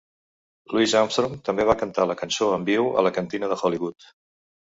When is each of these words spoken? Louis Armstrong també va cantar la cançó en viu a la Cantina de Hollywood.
Louis 0.75 0.93
Armstrong 1.01 1.35
també 1.49 1.67
va 1.69 1.75
cantar 1.81 2.07
la 2.11 2.17
cançó 2.21 2.49
en 2.55 2.65
viu 2.71 2.89
a 3.01 3.03
la 3.09 3.13
Cantina 3.19 3.51
de 3.53 3.59
Hollywood. 3.61 4.09